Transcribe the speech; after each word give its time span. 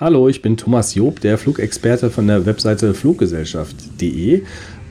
Hallo, 0.00 0.30
ich 0.30 0.40
bin 0.40 0.56
Thomas 0.56 0.94
Job, 0.94 1.20
der 1.20 1.36
Flugexperte 1.36 2.08
von 2.08 2.26
der 2.26 2.46
Webseite 2.46 2.94
fluggesellschaft.de 2.94 4.40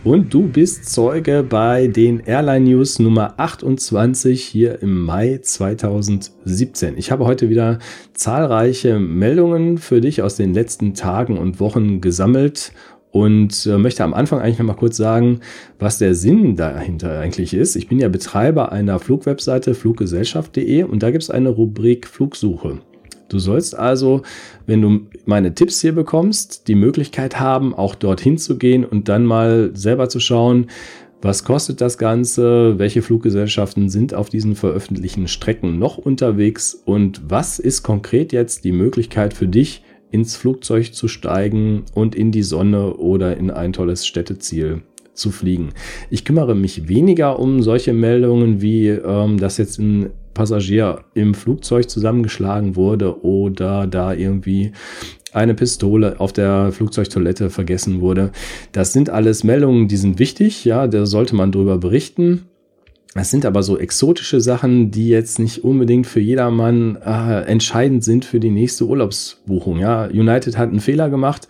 und 0.03 0.31
du 0.31 0.47
bist 0.47 0.87
Zeuge 0.87 1.41
bei 1.41 1.87
den 1.87 2.19
Airline 2.19 2.69
News 2.69 2.99
Nummer 2.99 3.33
28 3.37 4.39
hier 4.39 4.83
im 4.83 5.01
Mai 5.01 5.39
2017. 5.41 6.95
Ich 6.95 7.09
habe 7.09 7.25
heute 7.25 7.49
wieder 7.49 7.79
zahlreiche 8.13 8.99
Meldungen 8.99 9.79
für 9.79 9.99
dich 9.99 10.21
aus 10.21 10.35
den 10.35 10.53
letzten 10.53 10.93
Tagen 10.93 11.39
und 11.39 11.59
Wochen 11.59 12.01
gesammelt 12.01 12.71
und 13.09 13.65
äh, 13.65 13.79
möchte 13.79 14.03
am 14.03 14.13
Anfang 14.13 14.41
eigentlich 14.41 14.59
noch 14.59 14.67
mal 14.67 14.73
kurz 14.75 14.97
sagen, 14.97 15.39
was 15.79 15.97
der 15.97 16.13
Sinn 16.13 16.55
dahinter 16.55 17.19
eigentlich 17.19 17.55
ist. 17.55 17.75
Ich 17.75 17.87
bin 17.87 17.97
ja 17.97 18.09
Betreiber 18.09 18.71
einer 18.71 18.99
Flugwebseite 18.99 19.73
fluggesellschaft.de 19.73 20.83
und 20.83 21.01
da 21.01 21.09
gibt 21.09 21.23
es 21.23 21.31
eine 21.31 21.49
Rubrik 21.49 22.07
Flugsuche. 22.07 22.77
Du 23.29 23.39
sollst 23.39 23.77
also, 23.77 24.23
wenn 24.65 24.81
du 24.81 25.01
meine 25.25 25.53
Tipps 25.53 25.81
hier 25.81 25.93
bekommst, 25.93 26.67
die 26.67 26.75
Möglichkeit 26.75 27.39
haben, 27.39 27.73
auch 27.73 27.95
dorthin 27.95 28.37
zu 28.37 28.57
gehen 28.57 28.83
und 28.83 29.07
dann 29.07 29.25
mal 29.25 29.71
selber 29.73 30.09
zu 30.09 30.19
schauen, 30.19 30.67
was 31.21 31.43
kostet 31.43 31.81
das 31.81 31.97
Ganze? 31.97 32.79
Welche 32.79 33.01
Fluggesellschaften 33.01 33.89
sind 33.89 34.13
auf 34.13 34.29
diesen 34.29 34.55
veröffentlichten 34.55 35.27
Strecken 35.27 35.77
noch 35.77 35.97
unterwegs? 35.97 36.73
Und 36.85 37.21
was 37.27 37.59
ist 37.59 37.83
konkret 37.83 38.31
jetzt 38.31 38.63
die 38.63 38.71
Möglichkeit 38.71 39.33
für 39.33 39.47
dich, 39.47 39.83
ins 40.11 40.37
Flugzeug 40.37 40.93
zu 40.93 41.07
steigen 41.07 41.83
und 41.93 42.15
in 42.15 42.31
die 42.31 42.41
Sonne 42.41 42.95
oder 42.95 43.35
in 43.37 43.51
ein 43.51 43.73
tolles 43.73 44.07
Städteziel 44.07 44.81
zu 45.13 45.31
fliegen? 45.31 45.71
Ich 46.09 46.23
kümmere 46.23 46.55
mich 46.55 46.87
weniger 46.87 47.37
um 47.37 47.61
solche 47.61 47.91
Meldungen 47.91 48.61
wie, 48.61 48.87
ähm, 48.87 49.37
dass 49.37 49.57
jetzt 49.57 49.77
ein 49.77 50.11
Passagier 50.39 51.03
im 51.15 51.33
Flugzeug 51.33 51.89
zusammengeschlagen 51.89 52.77
wurde 52.77 53.25
oder 53.25 53.87
da 53.87 54.13
irgendwie 54.13 54.71
eine 55.33 55.53
Pistole 55.53 56.17
auf 56.21 56.31
der 56.31 56.71
Flugzeugtoilette 56.71 57.49
vergessen 57.49 57.99
wurde. 57.99 58.31
Das 58.71 58.93
sind 58.93 59.09
alles 59.09 59.43
Meldungen, 59.43 59.89
die 59.89 59.97
sind 59.97 60.17
wichtig, 60.17 60.63
ja, 60.63 60.87
da 60.87 61.05
sollte 61.05 61.35
man 61.35 61.51
drüber 61.51 61.77
berichten. 61.77 62.45
Das 63.15 63.31
sind 63.31 63.45
aber 63.45 63.63
so 63.63 63.77
exotische 63.77 64.39
Sachen, 64.39 64.91
die 64.91 65.09
jetzt 65.09 65.39
nicht 65.39 65.65
unbedingt 65.65 66.07
für 66.07 66.21
jedermann 66.21 66.95
äh, 67.05 67.41
entscheidend 67.41 68.05
sind 68.05 68.23
für 68.23 68.39
die 68.39 68.49
nächste 68.49 68.85
Urlaubsbuchung. 68.85 69.79
Ja, 69.79 70.05
United 70.05 70.57
hat 70.57 70.69
einen 70.69 70.79
Fehler 70.79 71.09
gemacht. 71.09 71.49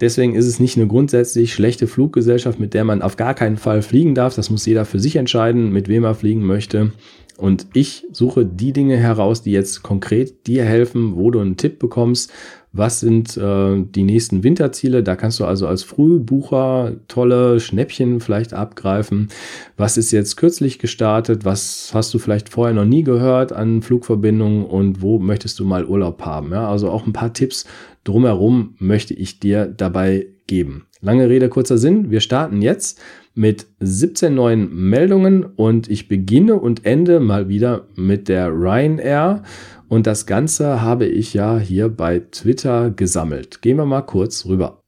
Deswegen 0.00 0.34
ist 0.34 0.46
es 0.46 0.58
nicht 0.58 0.78
eine 0.78 0.86
grundsätzlich 0.86 1.52
schlechte 1.52 1.86
Fluggesellschaft, 1.86 2.58
mit 2.58 2.72
der 2.72 2.84
man 2.84 3.02
auf 3.02 3.16
gar 3.16 3.34
keinen 3.34 3.58
Fall 3.58 3.82
fliegen 3.82 4.14
darf. 4.14 4.34
Das 4.36 4.48
muss 4.48 4.64
jeder 4.64 4.86
für 4.86 5.00
sich 5.00 5.16
entscheiden, 5.16 5.70
mit 5.70 5.88
wem 5.88 6.04
er 6.04 6.14
fliegen 6.14 6.44
möchte. 6.44 6.92
Und 7.38 7.66
ich 7.74 8.06
suche 8.12 8.46
die 8.46 8.72
Dinge 8.72 8.96
heraus, 8.96 9.42
die 9.42 9.52
jetzt 9.52 9.82
konkret 9.82 10.46
dir 10.46 10.64
helfen, 10.64 11.16
wo 11.16 11.30
du 11.30 11.40
einen 11.40 11.56
Tipp 11.56 11.78
bekommst. 11.78 12.32
Was 12.72 13.00
sind 13.00 13.36
äh, 13.36 13.82
die 13.82 14.02
nächsten 14.02 14.42
Winterziele? 14.42 15.02
Da 15.02 15.16
kannst 15.16 15.40
du 15.40 15.44
also 15.44 15.66
als 15.66 15.82
Frühbucher 15.82 16.92
tolle 17.08 17.58
Schnäppchen 17.60 18.20
vielleicht 18.20 18.52
abgreifen. 18.52 19.28
Was 19.76 19.96
ist 19.96 20.12
jetzt 20.12 20.36
kürzlich 20.36 20.78
gestartet? 20.78 21.44
Was 21.44 21.90
hast 21.94 22.12
du 22.12 22.18
vielleicht 22.18 22.50
vorher 22.50 22.74
noch 22.74 22.84
nie 22.84 23.02
gehört 23.02 23.52
an 23.52 23.80
Flugverbindungen 23.80 24.64
und 24.64 25.00
wo 25.00 25.18
möchtest 25.18 25.58
du 25.58 25.64
mal 25.64 25.86
Urlaub 25.86 26.22
haben? 26.22 26.52
Ja, 26.52 26.68
also 26.68 26.90
auch 26.90 27.06
ein 27.06 27.14
paar 27.14 27.32
Tipps 27.32 27.64
drumherum 28.04 28.74
möchte 28.78 29.14
ich 29.14 29.40
dir 29.40 29.66
dabei 29.66 30.26
geben. 30.46 30.86
Lange 31.06 31.28
Rede, 31.28 31.48
kurzer 31.48 31.78
Sinn. 31.78 32.10
Wir 32.10 32.18
starten 32.18 32.62
jetzt 32.62 33.00
mit 33.32 33.68
17 33.78 34.34
neuen 34.34 34.74
Meldungen 34.74 35.44
und 35.44 35.88
ich 35.88 36.08
beginne 36.08 36.56
und 36.56 36.84
ende 36.84 37.20
mal 37.20 37.48
wieder 37.48 37.86
mit 37.94 38.28
der 38.28 38.48
Ryanair. 38.48 39.44
Und 39.86 40.08
das 40.08 40.26
Ganze 40.26 40.82
habe 40.82 41.06
ich 41.06 41.32
ja 41.32 41.60
hier 41.60 41.90
bei 41.90 42.18
Twitter 42.32 42.90
gesammelt. 42.90 43.62
Gehen 43.62 43.76
wir 43.76 43.86
mal 43.86 44.02
kurz 44.02 44.46
rüber. 44.46 44.82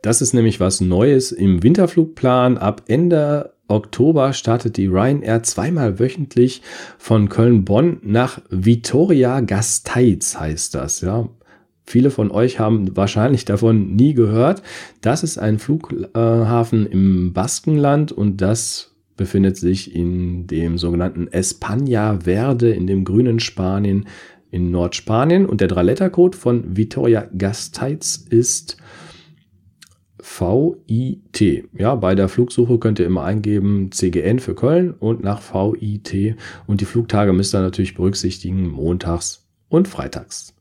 Das 0.00 0.22
ist 0.22 0.32
nämlich 0.32 0.58
was 0.58 0.80
Neues 0.80 1.32
im 1.32 1.62
Winterflugplan. 1.62 2.56
Ab 2.56 2.84
Ende 2.88 3.52
Oktober 3.66 4.32
startet 4.32 4.78
die 4.78 4.86
Ryanair 4.86 5.42
zweimal 5.42 5.98
wöchentlich 5.98 6.62
von 6.96 7.28
Köln-Bonn 7.28 7.98
nach 8.00 8.40
Vitoria 8.48 9.40
Gasteiz 9.40 10.40
heißt 10.40 10.74
das, 10.74 11.02
ja. 11.02 11.28
Viele 11.88 12.10
von 12.10 12.30
euch 12.30 12.60
haben 12.60 12.94
wahrscheinlich 12.98 13.46
davon 13.46 13.96
nie 13.96 14.12
gehört. 14.12 14.62
Das 15.00 15.22
ist 15.22 15.38
ein 15.38 15.58
Flughafen 15.58 16.84
im 16.84 17.32
Baskenland 17.32 18.12
und 18.12 18.42
das 18.42 18.94
befindet 19.16 19.56
sich 19.56 19.94
in 19.94 20.46
dem 20.46 20.76
sogenannten 20.76 21.28
España 21.28 22.22
Verde, 22.22 22.68
in 22.68 22.86
dem 22.86 23.04
grünen 23.04 23.40
Spanien 23.40 24.06
in 24.50 24.70
Nordspanien. 24.70 25.46
Und 25.46 25.62
der 25.62 25.68
Drei-Letter-Code 25.68 26.36
von 26.36 26.76
Vitoria 26.76 27.26
Gasteiz 27.38 28.22
ist 28.28 28.76
VIT. 30.18 31.70
Ja, 31.72 31.94
bei 31.94 32.14
der 32.14 32.28
Flugsuche 32.28 32.78
könnt 32.78 32.98
ihr 32.98 33.06
immer 33.06 33.24
eingeben 33.24 33.92
CGN 33.92 34.40
für 34.40 34.54
Köln 34.54 34.90
und 34.90 35.24
nach 35.24 35.40
VIT. 35.40 36.36
Und 36.66 36.82
die 36.82 36.84
Flugtage 36.84 37.32
müsst 37.32 37.54
ihr 37.54 37.62
natürlich 37.62 37.94
berücksichtigen, 37.94 38.68
montags 38.68 39.48
und 39.70 39.88
freitags. 39.88 40.57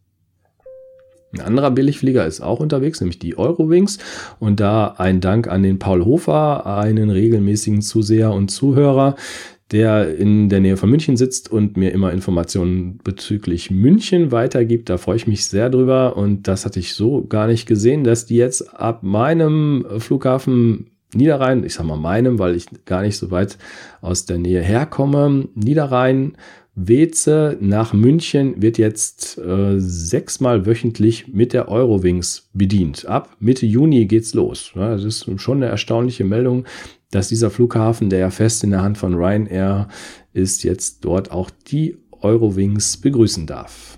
Ein 1.33 1.41
anderer 1.41 1.71
Billigflieger 1.71 2.25
ist 2.25 2.41
auch 2.41 2.59
unterwegs, 2.59 3.01
nämlich 3.01 3.19
die 3.19 3.37
Eurowings. 3.37 3.99
Und 4.39 4.59
da 4.59 4.95
ein 4.97 5.19
Dank 5.19 5.47
an 5.47 5.63
den 5.63 5.79
Paul 5.79 6.05
Hofer, 6.05 6.65
einen 6.65 7.09
regelmäßigen 7.09 7.81
Zuseher 7.81 8.31
und 8.31 8.49
Zuhörer, 8.49 9.15
der 9.71 10.15
in 10.15 10.47
der 10.47 10.61
Nähe 10.61 10.77
von 10.77 10.89
München 10.89 11.17
sitzt 11.17 11.51
und 11.51 11.75
mir 11.75 11.91
immer 11.91 12.13
Informationen 12.13 12.99
bezüglich 13.03 13.69
München 13.69 14.31
weitergibt. 14.31 14.89
Da 14.89 14.97
freue 14.97 15.17
ich 15.17 15.27
mich 15.27 15.45
sehr 15.45 15.69
drüber. 15.69 16.15
Und 16.15 16.47
das 16.47 16.65
hatte 16.65 16.79
ich 16.79 16.93
so 16.93 17.25
gar 17.25 17.47
nicht 17.47 17.67
gesehen, 17.67 18.05
dass 18.05 18.25
die 18.25 18.37
jetzt 18.37 18.73
ab 18.73 19.03
meinem 19.03 19.85
Flughafen 19.97 20.91
Niederrhein, 21.13 21.63
ich 21.63 21.73
sag 21.73 21.85
mal 21.85 21.97
meinem, 21.97 22.37
weil 22.39 22.55
ich 22.55 22.67
gar 22.85 23.01
nicht 23.01 23.17
so 23.17 23.31
weit 23.31 23.57
aus 24.01 24.25
der 24.25 24.37
Nähe 24.37 24.61
herkomme, 24.61 25.47
Niederrhein 25.55 26.37
Weze 26.79 27.57
nach 27.59 27.91
München 27.91 28.61
wird 28.61 28.77
jetzt 28.77 29.39
äh, 29.39 29.79
sechsmal 29.79 30.67
wöchentlich 30.67 31.27
mit 31.27 31.51
der 31.51 31.69
Eurowings 31.69 32.49
bedient. 32.53 33.07
Ab 33.07 33.35
Mitte 33.39 33.65
Juni 33.65 34.05
geht's 34.05 34.35
los. 34.35 34.73
Ja, 34.75 34.91
das 34.91 35.03
ist 35.03 35.41
schon 35.41 35.57
eine 35.57 35.71
erstaunliche 35.71 36.23
Meldung, 36.23 36.65
dass 37.09 37.29
dieser 37.29 37.49
Flughafen, 37.49 38.11
der 38.11 38.19
ja 38.19 38.29
fest 38.29 38.63
in 38.63 38.69
der 38.69 38.83
Hand 38.83 38.99
von 38.99 39.15
Ryanair 39.15 39.87
ist, 40.33 40.63
jetzt 40.63 41.03
dort 41.03 41.31
auch 41.31 41.49
die 41.49 41.97
Eurowings 42.21 42.97
begrüßen 42.97 43.47
darf. 43.47 43.97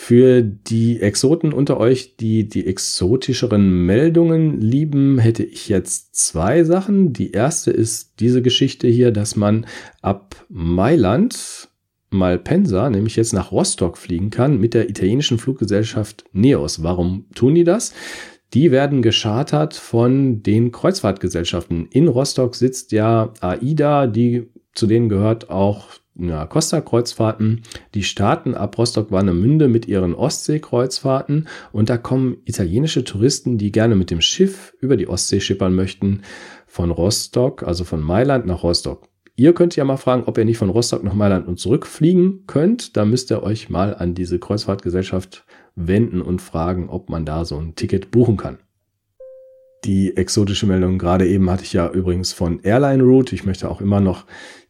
Für 0.00 0.42
die 0.42 1.02
Exoten 1.02 1.52
unter 1.52 1.76
euch, 1.78 2.16
die 2.16 2.48
die 2.48 2.66
exotischeren 2.66 3.84
Meldungen 3.84 4.58
lieben, 4.58 5.18
hätte 5.18 5.42
ich 5.42 5.68
jetzt 5.68 6.14
zwei 6.14 6.62
Sachen. 6.62 7.12
Die 7.12 7.32
erste 7.32 7.72
ist 7.72 8.12
diese 8.20 8.40
Geschichte 8.40 8.86
hier, 8.86 9.10
dass 9.10 9.34
man 9.34 9.66
ab 10.00 10.46
Mailand 10.48 11.68
Malpensa, 12.10 12.88
nämlich 12.88 13.16
jetzt 13.16 13.34
nach 13.34 13.50
Rostock 13.52 13.98
fliegen 13.98 14.30
kann 14.30 14.58
mit 14.58 14.72
der 14.72 14.88
italienischen 14.88 15.36
Fluggesellschaft 15.36 16.24
Neos. 16.32 16.82
Warum 16.82 17.26
tun 17.34 17.56
die 17.56 17.64
das? 17.64 17.92
Die 18.54 18.70
werden 18.70 19.02
geschartert 19.02 19.74
von 19.74 20.44
den 20.44 20.70
Kreuzfahrtgesellschaften. 20.72 21.86
In 21.90 22.08
Rostock 22.08 22.54
sitzt 22.54 22.92
ja 22.92 23.34
AIDA, 23.40 24.06
die 24.06 24.48
zu 24.74 24.86
denen 24.86 25.08
gehört 25.08 25.50
auch 25.50 25.88
ja, 26.18 26.46
Costa-Kreuzfahrten. 26.46 27.62
Die 27.94 28.02
starten 28.02 28.54
ab 28.54 28.76
Rostock-Warnemünde 28.76 29.68
mit 29.68 29.86
ihren 29.86 30.14
Ostsee-Kreuzfahrten 30.14 31.48
und 31.72 31.88
da 31.88 31.96
kommen 31.96 32.38
italienische 32.44 33.04
Touristen, 33.04 33.56
die 33.58 33.72
gerne 33.72 33.94
mit 33.94 34.10
dem 34.10 34.20
Schiff 34.20 34.74
über 34.80 34.96
die 34.96 35.08
Ostsee 35.08 35.40
schippern 35.40 35.74
möchten, 35.74 36.22
von 36.66 36.90
Rostock, 36.90 37.62
also 37.62 37.84
von 37.84 38.02
Mailand 38.02 38.46
nach 38.46 38.62
Rostock. 38.62 39.08
Ihr 39.36 39.54
könnt 39.54 39.76
ja 39.76 39.84
mal 39.84 39.96
fragen, 39.96 40.24
ob 40.26 40.36
ihr 40.36 40.44
nicht 40.44 40.58
von 40.58 40.68
Rostock 40.68 41.04
nach 41.04 41.14
Mailand 41.14 41.46
und 41.46 41.60
zurückfliegen 41.60 42.44
könnt. 42.48 42.96
Da 42.96 43.04
müsst 43.04 43.30
ihr 43.30 43.42
euch 43.44 43.70
mal 43.70 43.94
an 43.94 44.14
diese 44.14 44.40
Kreuzfahrtgesellschaft 44.40 45.44
wenden 45.76 46.20
und 46.20 46.42
fragen, 46.42 46.88
ob 46.88 47.08
man 47.08 47.24
da 47.24 47.44
so 47.44 47.56
ein 47.56 47.76
Ticket 47.76 48.10
buchen 48.10 48.36
kann. 48.36 48.58
Die 49.84 50.16
exotische 50.16 50.66
Meldung 50.66 50.98
gerade 50.98 51.26
eben 51.28 51.48
hatte 51.50 51.62
ich 51.62 51.72
ja 51.72 51.88
übrigens 51.88 52.32
von 52.32 52.60
Airline 52.64 53.02
Route. 53.02 53.34
Ich 53.34 53.44
möchte 53.44 53.70
auch 53.70 53.80
immer 53.80 54.00
noch 54.00 54.26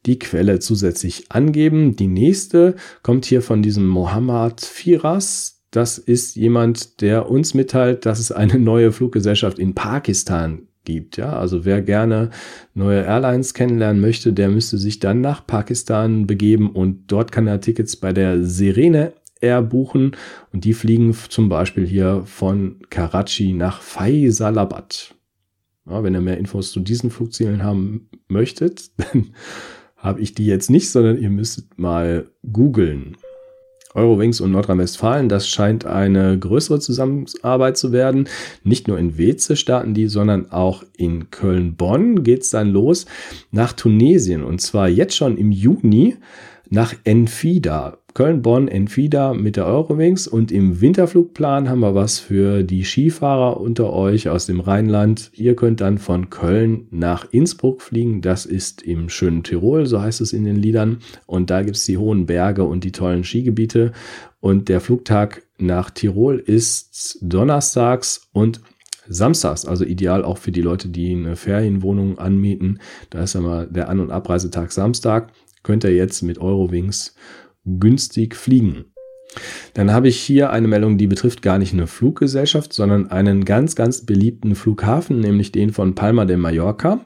die 0.09 0.19
Quelle 0.19 0.59
zusätzlich 0.59 1.31
angeben. 1.31 1.95
Die 1.95 2.09
nächste 2.09 2.75
kommt 3.03 3.27
hier 3.27 3.43
von 3.43 3.63
diesem 3.63 3.87
Mohammad 3.87 4.63
Firas. 4.63 5.63
Das 5.71 5.99
ist 5.99 6.35
jemand, 6.35 7.03
der 7.03 7.31
uns 7.31 7.55
mitteilt, 7.55 8.07
dass 8.07 8.19
es 8.19 8.33
eine 8.33 8.59
neue 8.59 8.91
Fluggesellschaft 8.91 9.59
in 9.59 9.75
Pakistan 9.75 10.63
gibt. 10.85 11.19
Ja, 11.19 11.35
also 11.35 11.67
wer 11.67 11.83
gerne 11.83 12.31
neue 12.75 13.03
Airlines 13.03 13.53
kennenlernen 13.53 14.01
möchte, 14.01 14.33
der 14.33 14.49
müsste 14.49 14.79
sich 14.79 14.99
dann 14.99 15.21
nach 15.21 15.47
Pakistan 15.47 16.27
begeben 16.27 16.71
und 16.71 17.13
dort 17.13 17.31
kann 17.31 17.47
er 17.47 17.61
Tickets 17.61 17.97
bei 17.97 18.13
der 18.13 18.43
Serene 18.43 19.13
Air 19.41 19.63
buchen 19.63 20.17
und 20.53 20.65
die 20.65 20.73
fliegen 20.73 21.15
zum 21.29 21.49
Beispiel 21.49 21.87
hier 21.87 22.23
von 22.25 22.81
Karachi 22.91 23.53
nach 23.53 23.83
Faisalabad. 23.83 25.15
Ja, 25.89 26.03
wenn 26.03 26.15
ihr 26.15 26.21
mehr 26.21 26.39
Infos 26.39 26.73
zu 26.73 26.81
diesen 26.81 27.11
Flugzielen 27.11 27.63
haben 27.63 28.09
möchtet, 28.29 28.91
dann 28.97 29.35
habe 29.99 30.21
ich 30.21 30.35
die 30.35 30.47
jetzt 30.47 30.71
nicht, 30.71 30.91
sondern 30.91 31.19
ihr 31.19 31.31
müsst 31.31 31.79
mal 31.79 32.27
googeln. 32.53 33.17
Eurowings 33.95 34.41
und 34.41 34.53
Nordrhein-Westfalen, 34.53 35.29
das 35.29 35.49
scheint 35.49 35.85
eine 35.85 36.39
größere 36.39 36.79
Zusammenarbeit 36.79 37.77
zu 37.77 37.91
werden. 37.91 38.29
Nicht 38.62 38.87
nur 38.87 38.99
in 38.99 39.19
Weze 39.19 39.56
starten 39.56 39.95
die, 39.95 40.06
sondern 40.06 40.50
auch 40.53 40.85
in 40.97 41.31
Köln-Bonn 41.31 42.23
geht 42.23 42.43
es 42.43 42.50
dann 42.50 42.71
los 42.71 43.06
nach 43.50 43.73
Tunesien 43.73 44.45
und 44.45 44.61
zwar 44.61 44.89
jetzt 44.89 45.17
schon 45.17 45.37
im 45.37 45.50
Juni 45.50 46.17
nach 46.71 46.95
Enfida. 47.05 47.98
Köln-Bonn, 48.15 48.69
Enfida 48.69 49.33
mit 49.35 49.57
der 49.57 49.67
Eurowings 49.67 50.27
und 50.27 50.51
im 50.51 50.81
Winterflugplan 50.81 51.69
haben 51.69 51.81
wir 51.81 51.95
was 51.95 52.19
für 52.19 52.65
die 52.65 52.85
Skifahrer 52.85 53.61
unter 53.61 53.93
euch 53.93 54.29
aus 54.29 54.47
dem 54.47 54.61
Rheinland. 54.61 55.31
Ihr 55.35 55.55
könnt 55.55 55.81
dann 55.81 55.99
von 55.99 56.31
Köln 56.31 56.89
nach 56.91 57.27
Innsbruck 57.31 57.81
fliegen. 57.81 58.21
Das 58.21 58.47
ist 58.47 58.83
im 58.83 59.09
schönen 59.09 59.45
Tirol, 59.45 59.87
so 59.87 60.01
heißt 60.01 60.21
es 60.21 60.33
in 60.33 60.45
den 60.45 60.57
Liedern. 60.57 60.99
Und 61.27 61.51
da 61.51 61.63
gibt 61.63 61.77
es 61.77 61.85
die 61.85 61.99
hohen 61.99 62.27
Berge 62.27 62.65
und 62.65 62.83
die 62.83 62.93
tollen 62.93 63.25
Skigebiete. 63.25 63.93
Und 64.41 64.69
der 64.69 64.81
Flugtag 64.81 65.43
nach 65.59 65.91
Tirol 65.91 66.39
ist 66.39 67.19
donnerstags 67.21 68.29
und 68.33 68.61
samstags, 69.09 69.65
also 69.65 69.85
ideal 69.85 70.25
auch 70.25 70.39
für 70.39 70.53
die 70.53 70.63
Leute, 70.63 70.89
die 70.89 71.13
eine 71.13 71.37
Ferienwohnung 71.37 72.19
anmieten. 72.19 72.81
Da 73.11 73.23
ist 73.23 73.35
immer 73.35 73.67
der 73.67 73.89
An- 73.89 74.01
und 74.01 74.11
Abreisetag 74.11 74.73
Samstag. 74.73 75.31
Könnt 75.63 75.85
ihr 75.85 75.95
jetzt 75.95 76.23
mit 76.23 76.39
Eurowings 76.39 77.15
günstig 77.65 78.35
fliegen. 78.35 78.93
Dann 79.75 79.93
habe 79.93 80.09
ich 80.09 80.19
hier 80.19 80.51
eine 80.51 80.69
Meldung, 80.69 80.99
die 80.99 81.07
betrifft 81.07 81.43
gar 81.43 81.59
nicht 81.59 81.73
eine 81.73 81.87
Fluggesellschaft, 81.87 82.73
sondern 82.73 83.11
einen 83.11 83.45
ganz, 83.45 83.75
ganz 83.75 84.05
beliebten 84.05 84.55
Flughafen, 84.55 85.21
nämlich 85.21 85.53
den 85.53 85.73
von 85.73 85.95
Palma 85.95 86.25
de 86.25 86.37
Mallorca. 86.37 87.05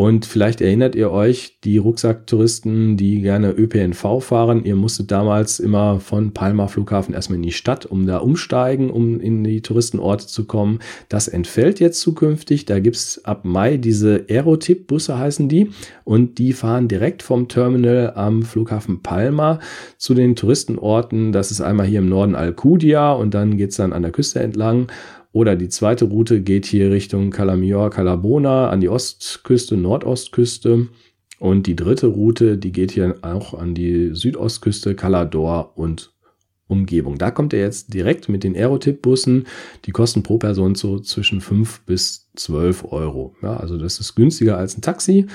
Und 0.00 0.24
vielleicht 0.24 0.62
erinnert 0.62 0.94
ihr 0.94 1.10
euch, 1.10 1.58
die 1.62 1.76
Rucksacktouristen, 1.76 2.96
die 2.96 3.20
gerne 3.20 3.50
ÖPNV 3.50 4.22
fahren, 4.22 4.64
ihr 4.64 4.74
musstet 4.74 5.10
damals 5.10 5.60
immer 5.60 6.00
von 6.00 6.32
Palma 6.32 6.68
Flughafen 6.68 7.12
erstmal 7.12 7.36
in 7.36 7.42
die 7.42 7.52
Stadt, 7.52 7.84
um 7.84 8.06
da 8.06 8.16
umsteigen, 8.16 8.88
um 8.88 9.20
in 9.20 9.44
die 9.44 9.60
Touristenorte 9.60 10.26
zu 10.26 10.46
kommen. 10.46 10.78
Das 11.10 11.28
entfällt 11.28 11.80
jetzt 11.80 12.00
zukünftig. 12.00 12.64
Da 12.64 12.80
gibt's 12.80 13.22
ab 13.26 13.44
Mai 13.44 13.76
diese 13.76 14.24
Aerotip-Busse 14.26 15.18
heißen 15.18 15.50
die. 15.50 15.68
Und 16.04 16.38
die 16.38 16.54
fahren 16.54 16.88
direkt 16.88 17.22
vom 17.22 17.48
Terminal 17.48 18.14
am 18.16 18.42
Flughafen 18.42 19.02
Palma 19.02 19.58
zu 19.98 20.14
den 20.14 20.34
Touristenorten. 20.34 21.30
Das 21.32 21.50
ist 21.50 21.60
einmal 21.60 21.84
hier 21.84 21.98
im 21.98 22.08
Norden 22.08 22.36
Alcudia 22.36 23.12
und 23.12 23.34
dann 23.34 23.58
geht's 23.58 23.76
dann 23.76 23.92
an 23.92 24.00
der 24.00 24.12
Küste 24.12 24.40
entlang. 24.40 24.86
Oder 25.32 25.56
die 25.56 25.68
zweite 25.68 26.06
Route 26.06 26.40
geht 26.40 26.66
hier 26.66 26.90
Richtung 26.90 27.30
Calamior, 27.30 27.90
Calabona 27.90 28.68
an 28.68 28.80
die 28.80 28.88
Ostküste, 28.88 29.76
Nordostküste. 29.76 30.88
Und 31.38 31.66
die 31.66 31.76
dritte 31.76 32.08
Route, 32.08 32.58
die 32.58 32.72
geht 32.72 32.90
hier 32.90 33.16
auch 33.22 33.54
an 33.54 33.74
die 33.74 34.10
Südostküste, 34.12 34.94
Calador 34.94 35.72
und 35.76 36.12
Umgebung. 36.66 37.18
Da 37.18 37.30
kommt 37.30 37.52
er 37.52 37.60
jetzt 37.60 37.92
direkt 37.92 38.28
mit 38.28 38.44
den 38.44 38.54
Aerotip-Bussen. 38.54 39.46
Die 39.84 39.90
kosten 39.90 40.22
pro 40.22 40.38
Person 40.38 40.74
so 40.74 41.00
zwischen 41.00 41.40
5 41.40 41.80
bis 41.82 42.30
12 42.36 42.92
Euro. 42.92 43.34
Ja, 43.42 43.56
also 43.56 43.76
das 43.76 44.00
ist 44.00 44.14
günstiger 44.14 44.56
als 44.56 44.76
ein 44.76 44.82
Taxi, 44.82 45.26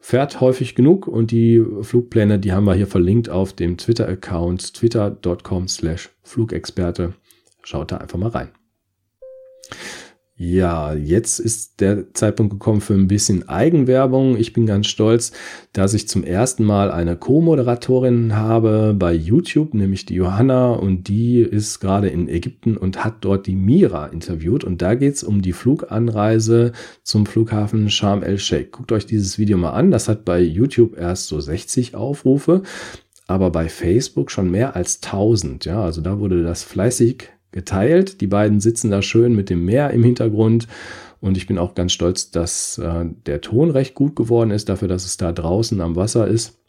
fährt 0.00 0.40
häufig 0.40 0.74
genug 0.74 1.06
und 1.06 1.30
die 1.30 1.64
Flugpläne, 1.82 2.38
die 2.38 2.52
haben 2.52 2.64
wir 2.64 2.74
hier 2.74 2.88
verlinkt 2.88 3.28
auf 3.28 3.52
dem 3.52 3.76
Twitter-Account 3.76 4.74
twitter.com 4.74 5.68
slash 5.68 6.10
Flugexperte. 6.22 7.14
Schaut 7.62 7.92
da 7.92 7.98
einfach 7.98 8.18
mal 8.18 8.30
rein. 8.30 8.48
Ja, 10.42 10.94
jetzt 10.94 11.38
ist 11.38 11.82
der 11.82 12.14
Zeitpunkt 12.14 12.50
gekommen 12.50 12.80
für 12.80 12.94
ein 12.94 13.08
bisschen 13.08 13.46
Eigenwerbung. 13.50 14.38
Ich 14.38 14.54
bin 14.54 14.64
ganz 14.64 14.86
stolz, 14.86 15.32
dass 15.74 15.92
ich 15.92 16.08
zum 16.08 16.24
ersten 16.24 16.64
Mal 16.64 16.90
eine 16.90 17.14
Co-Moderatorin 17.14 18.34
habe 18.34 18.94
bei 18.98 19.12
YouTube, 19.12 19.74
nämlich 19.74 20.06
die 20.06 20.14
Johanna 20.14 20.72
und 20.72 21.08
die 21.08 21.42
ist 21.42 21.78
gerade 21.80 22.08
in 22.08 22.26
Ägypten 22.26 22.78
und 22.78 23.04
hat 23.04 23.16
dort 23.20 23.46
die 23.46 23.54
Mira 23.54 24.06
interviewt 24.06 24.64
und 24.64 24.80
da 24.80 24.94
geht's 24.94 25.22
um 25.22 25.42
die 25.42 25.52
Fluganreise 25.52 26.72
zum 27.02 27.26
Flughafen 27.26 27.90
Sharm 27.90 28.22
el-Sheikh. 28.22 28.70
Guckt 28.70 28.92
euch 28.92 29.04
dieses 29.04 29.38
Video 29.38 29.58
mal 29.58 29.72
an, 29.72 29.90
das 29.90 30.08
hat 30.08 30.24
bei 30.24 30.40
YouTube 30.40 30.96
erst 30.96 31.26
so 31.26 31.38
60 31.38 31.96
Aufrufe, 31.96 32.62
aber 33.26 33.50
bei 33.50 33.68
Facebook 33.68 34.30
schon 34.30 34.50
mehr 34.50 34.74
als 34.74 35.02
1000. 35.02 35.66
Ja, 35.66 35.82
also 35.82 36.00
da 36.00 36.18
wurde 36.18 36.42
das 36.42 36.62
fleißig 36.62 37.28
geteilt. 37.52 38.20
Die 38.20 38.26
beiden 38.26 38.60
sitzen 38.60 38.90
da 38.90 39.02
schön 39.02 39.34
mit 39.34 39.50
dem 39.50 39.64
Meer 39.64 39.90
im 39.90 40.02
Hintergrund. 40.02 40.66
Und 41.20 41.36
ich 41.36 41.46
bin 41.46 41.58
auch 41.58 41.74
ganz 41.74 41.92
stolz, 41.92 42.30
dass 42.30 42.78
äh, 42.78 43.04
der 43.26 43.40
Ton 43.40 43.70
recht 43.70 43.94
gut 43.94 44.16
geworden 44.16 44.50
ist, 44.50 44.68
dafür, 44.68 44.88
dass 44.88 45.04
es 45.04 45.16
da 45.16 45.32
draußen 45.32 45.80
am 45.80 45.96
Wasser 45.96 46.26
ist. 46.26 46.60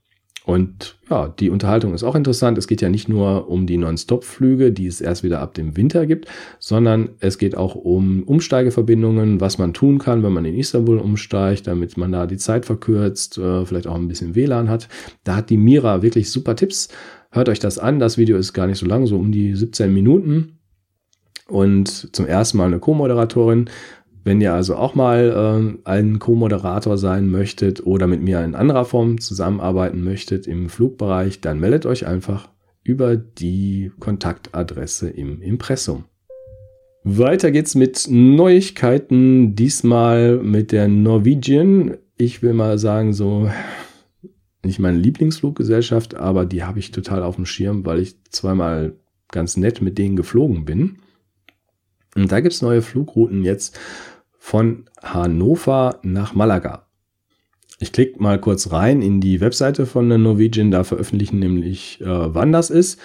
Und 0.44 0.98
ja, 1.10 1.28
die 1.28 1.52
Unterhaltung 1.52 1.94
ist 1.94 2.04
auch 2.04 2.16
interessant. 2.16 2.58
Es 2.58 2.68
geht 2.68 2.82
ja 2.82 2.90
nicht 2.90 3.08
nur 3.08 3.48
um 3.48 3.68
die 3.68 3.78
Non-Stop-Flüge, 3.78 4.72
die 4.72 4.88
es 4.88 5.00
erst 5.00 5.24
wieder 5.24 5.40
ab 5.40 5.54
dem 5.54 5.78
Winter 5.78 6.08
gibt, 6.08 6.28
sondern 6.58 7.10
es 7.20 7.38
geht 7.38 7.56
auch 7.56 7.76
um 7.76 8.24
Umsteigeverbindungen, 8.24 9.40
was 9.40 9.60
man 9.60 9.74
tun 9.74 10.00
kann, 10.00 10.24
wenn 10.24 10.34
man 10.34 10.46
in 10.46 10.58
Istanbul 10.58 10.98
umsteigt, 10.98 11.68
damit 11.68 11.96
man 11.96 12.12
da 12.12 12.26
die 12.26 12.38
Zeit 12.38 12.66
verkürzt, 12.66 13.38
äh, 13.38 13.66
vielleicht 13.66 13.86
auch 13.86 13.96
ein 13.96 14.08
bisschen 14.08 14.34
WLAN 14.34 14.68
hat. 14.68 14.90
Da 15.24 15.36
hat 15.36 15.52
die 15.52 15.58
Mira 15.58 16.02
wirklich 16.02 16.32
super 16.32 16.56
Tipps. 16.56 16.90
Hört 17.30 17.48
euch 17.48 17.60
das 17.60 17.78
an. 17.78 18.00
Das 18.00 18.18
Video 18.18 18.36
ist 18.36 18.54
gar 18.54 18.66
nicht 18.66 18.80
so 18.80 18.88
lang, 18.88 19.06
so 19.06 19.18
um 19.18 19.32
die 19.32 19.56
17 19.56 19.94
Minuten 19.94 20.58
und 21.48 22.16
zum 22.16 22.26
ersten 22.26 22.58
Mal 22.58 22.68
eine 22.68 22.80
Co-Moderatorin. 22.80 23.70
Wenn 24.24 24.40
ihr 24.40 24.54
also 24.54 24.76
auch 24.76 24.94
mal 24.94 25.80
äh, 25.86 25.90
ein 25.90 26.20
Co-Moderator 26.20 26.98
sein 26.98 27.28
möchtet 27.30 27.86
oder 27.86 28.08
mit 28.08 28.22
mir 28.22 28.44
in 28.44 28.56
anderer 28.56 28.86
Form 28.86 29.20
zusammenarbeiten 29.20 30.04
möchtet 30.04 30.46
im 30.48 30.70
Flugbereich, 30.70 31.42
dann 31.42 31.60
meldet 31.60 31.86
euch 31.86 32.06
einfach 32.06 32.50
über 32.84 33.16
die 33.16 33.92
Kontaktadresse 34.00 35.10
im 35.10 35.42
Impressum. 35.42 36.06
Weiter 37.04 37.50
geht's 37.50 37.74
mit 37.74 38.08
Neuigkeiten, 38.10 39.56
diesmal 39.56 40.38
mit 40.38 40.72
der 40.72 40.88
Norwegian. 40.88 41.98
Ich 42.16 42.44
will 42.44 42.54
mal 42.54 42.78
sagen, 42.78 43.14
so 43.14 43.50
nicht 44.64 44.78
meine 44.78 45.00
Lieblingsfluggesellschaft, 45.00 46.16
aber 46.16 46.46
die 46.46 46.64
habe 46.64 46.78
ich 46.78 46.92
total 46.92 47.24
auf 47.24 47.38
dem 47.38 47.48
Schirm, 47.48 47.86
weil 47.86 48.00
ich 48.00 48.24
zweimal 48.30 48.94
ganz 49.32 49.58
nett 49.58 49.82
mit 49.82 49.98
denen 49.98 50.16
geflogen 50.16 50.66
bin. 50.66 50.98
Und 52.16 52.32
da 52.32 52.40
gibt 52.40 52.54
es 52.54 52.62
neue 52.62 52.82
Flugrouten 52.82 53.44
jetzt 53.44 53.78
von 54.38 54.86
Hannover 55.02 56.00
nach 56.04 56.34
Malaga. 56.34 56.88
Ich 57.80 57.92
klicke 57.92 58.22
mal 58.22 58.40
kurz 58.40 58.72
rein 58.72 59.02
in 59.02 59.22
die 59.22 59.42
Webseite 59.42 59.86
von 59.86 60.08
der 60.08 60.18
Norwegian, 60.18 60.72
da 60.72 60.84
veröffentlichen 60.84 61.40
nämlich, 61.40 62.00
äh, 62.02 62.06
wann 62.06 62.52
das 62.52 62.70
ist. 62.70 63.00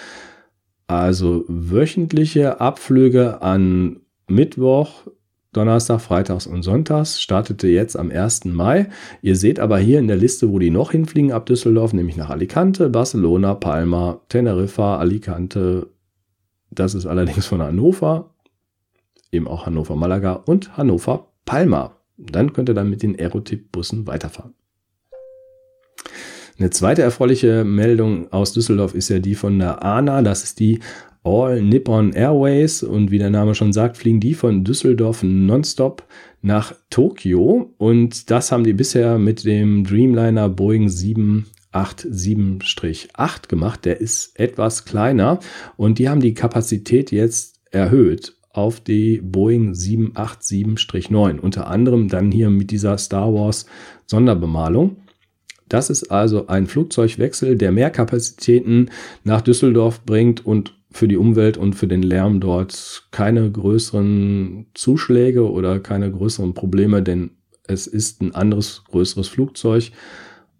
Also 0.85 1.43
wöchentliche 1.47 2.61
Abflüge 2.61 3.41
an 3.41 4.01
Mittwoch, 4.27 5.07
Donnerstag, 5.51 6.01
Freitags 6.01 6.45
und 6.45 6.61
Sonntags 6.61 7.21
startete 7.21 7.67
jetzt 7.67 7.97
am 7.97 8.11
1. 8.11 8.45
Mai. 8.45 8.87
Ihr 9.21 9.35
seht 9.35 9.59
aber 9.59 9.79
hier 9.79 9.99
in 9.99 10.07
der 10.07 10.17
Liste, 10.17 10.51
wo 10.51 10.59
die 10.59 10.69
noch 10.69 10.91
hinfliegen 10.91 11.31
ab 11.31 11.47
Düsseldorf, 11.47 11.93
nämlich 11.93 12.15
nach 12.15 12.29
Alicante, 12.29 12.89
Barcelona, 12.89 13.55
Palma, 13.55 14.21
Teneriffa, 14.29 14.97
Alicante. 14.97 15.87
Das 16.69 16.93
ist 16.93 17.07
allerdings 17.07 17.47
von 17.47 17.61
Hannover 17.61 18.35
eben 19.31 19.47
auch 19.47 19.65
Hannover-Malaga 19.65 20.33
und 20.33 20.77
Hannover-Palma. 20.77 21.95
Dann 22.17 22.53
könnt 22.53 22.69
ihr 22.69 22.75
dann 22.75 22.89
mit 22.89 23.03
den 23.03 23.17
Aerotip-Bussen 23.17 24.07
weiterfahren. 24.07 24.53
Eine 26.59 26.71
zweite 26.71 27.03
erfreuliche 27.03 27.63
Meldung 27.63 28.31
aus 28.31 28.53
Düsseldorf 28.53 28.95
ist 28.95 29.09
ja 29.09 29.19
die 29.19 29.35
von 29.35 29.59
der 29.59 29.83
ANA. 29.83 30.23
Das 30.23 30.43
ist 30.43 30.59
die 30.59 30.79
All 31.23 31.61
Nippon 31.61 32.13
Airways. 32.13 32.81
Und 32.81 33.11
wie 33.11 33.19
der 33.19 33.29
Name 33.29 33.53
schon 33.53 33.73
sagt, 33.73 33.97
fliegen 33.97 34.19
die 34.19 34.33
von 34.33 34.63
Düsseldorf 34.63 35.21
nonstop 35.21 36.07
nach 36.41 36.73
Tokio. 36.89 37.75
Und 37.77 38.31
das 38.31 38.51
haben 38.51 38.63
die 38.63 38.73
bisher 38.73 39.19
mit 39.19 39.45
dem 39.45 39.83
Dreamliner 39.83 40.49
Boeing 40.49 40.87
787-8 40.87 43.47
gemacht. 43.47 43.85
Der 43.85 44.01
ist 44.01 44.39
etwas 44.39 44.85
kleiner 44.85 45.39
und 45.75 45.99
die 45.99 46.09
haben 46.09 46.21
die 46.21 46.33
Kapazität 46.33 47.11
jetzt 47.11 47.59
erhöht 47.69 48.36
auf 48.57 48.79
die 48.79 49.21
Boeing 49.21 49.73
787-9. 49.73 51.39
Unter 51.39 51.67
anderem 51.67 52.07
dann 52.07 52.31
hier 52.31 52.49
mit 52.49 52.71
dieser 52.71 52.97
Star 52.97 53.33
Wars 53.33 53.67
Sonderbemalung. 54.07 54.97
Das 55.69 55.89
ist 55.89 56.11
also 56.11 56.47
ein 56.47 56.65
Flugzeugwechsel, 56.65 57.57
der 57.57 57.71
mehr 57.71 57.91
Kapazitäten 57.91 58.89
nach 59.23 59.41
Düsseldorf 59.41 60.03
bringt 60.05 60.45
und 60.45 60.75
für 60.89 61.07
die 61.07 61.17
Umwelt 61.17 61.57
und 61.57 61.73
für 61.73 61.87
den 61.87 62.01
Lärm 62.01 62.39
dort 62.39 63.07
keine 63.11 63.51
größeren 63.51 64.67
Zuschläge 64.73 65.51
oder 65.51 65.79
keine 65.79 66.11
größeren 66.11 66.53
Probleme, 66.53 67.03
denn 67.03 67.31
es 67.67 67.85
ist 67.85 68.21
ein 68.21 68.33
anderes, 68.33 68.83
größeres 68.89 69.27
Flugzeug 69.27 69.91